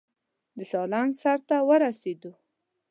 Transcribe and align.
د 0.57 0.59
سالنګ 0.71 1.11
سر 1.21 1.39
ته 1.47 1.57
ورسېدو. 1.67 2.31